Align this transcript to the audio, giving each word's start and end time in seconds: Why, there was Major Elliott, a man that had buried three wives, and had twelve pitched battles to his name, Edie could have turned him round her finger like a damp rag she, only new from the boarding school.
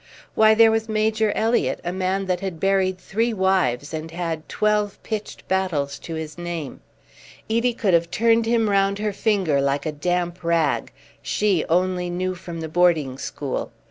Why, 0.33 0.55
there 0.55 0.71
was 0.71 0.89
Major 0.89 1.31
Elliott, 1.33 1.79
a 1.83 1.93
man 1.93 2.25
that 2.25 2.39
had 2.39 2.59
buried 2.59 2.97
three 2.97 3.33
wives, 3.35 3.93
and 3.93 4.09
had 4.09 4.49
twelve 4.49 4.97
pitched 5.03 5.47
battles 5.47 5.99
to 5.99 6.15
his 6.15 6.39
name, 6.39 6.81
Edie 7.47 7.75
could 7.75 7.93
have 7.93 8.09
turned 8.09 8.47
him 8.47 8.67
round 8.67 8.97
her 8.97 9.13
finger 9.13 9.61
like 9.61 9.85
a 9.85 9.91
damp 9.91 10.43
rag 10.43 10.91
she, 11.21 11.63
only 11.69 12.09
new 12.09 12.33
from 12.33 12.61
the 12.61 12.67
boarding 12.67 13.19
school. 13.19 13.71